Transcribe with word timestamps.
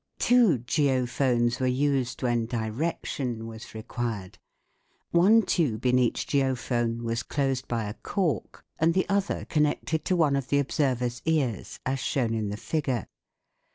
Two 0.17 0.57
geophones 0.57 1.59
were 1.59 1.67
used 1.67 2.23
when 2.23 2.47
direction 2.47 3.45
was 3.45 3.75
required. 3.75 4.39
One 5.11 5.43
tube 5.43 5.85
in 5.85 5.99
each 5.99 6.25
geophone 6.25 7.03
was 7.03 7.21
closed 7.21 7.67
by 7.67 7.83
a 7.83 7.93
cork 7.93 8.63
and 8.79 8.95
the 8.95 9.07
other 9.07 9.45
connected 9.45 10.03
to 10.05 10.15
one 10.15 10.35
of 10.35 10.47
the 10.47 10.57
observer's 10.57 11.21
ears, 11.25 11.79
as 11.85 11.99
shown 11.99 12.33
in 12.33 12.49
the 12.49 12.57
figure. 12.57 13.05